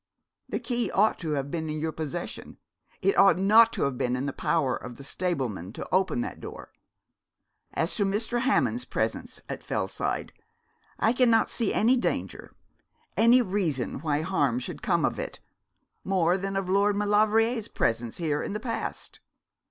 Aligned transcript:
The 0.49 0.57
key 0.59 0.89
ought 0.89 1.19
to 1.19 1.33
have 1.33 1.51
been 1.51 1.69
in 1.69 1.79
your 1.79 1.91
possession. 1.91 2.57
It 3.03 3.15
ought 3.19 3.37
not 3.37 3.71
to 3.73 3.83
have 3.83 3.99
been 3.99 4.15
in 4.15 4.25
the 4.25 4.33
power 4.33 4.75
of 4.75 4.97
the 4.97 5.03
stableman 5.03 5.73
to 5.73 5.87
open 5.91 6.21
that 6.21 6.39
door. 6.41 6.71
As 7.75 7.93
to 7.97 8.03
Mr. 8.03 8.41
Hammond's 8.41 8.83
presence 8.83 9.41
at 9.47 9.63
Fellside, 9.63 10.33
I 10.97 11.13
cannot 11.13 11.51
see 11.51 11.71
any 11.71 11.97
danger 11.97 12.51
any 13.15 13.43
reason 13.43 13.99
why 13.99 14.21
harm 14.23 14.57
should 14.57 14.81
come 14.81 15.05
of 15.05 15.19
it, 15.19 15.39
more 16.03 16.35
than 16.35 16.55
of 16.55 16.67
Lord 16.67 16.95
Maulevrier's 16.95 17.67
presence 17.67 18.17
here 18.17 18.41
in 18.41 18.53
the 18.53 18.59
past.' 18.59 19.19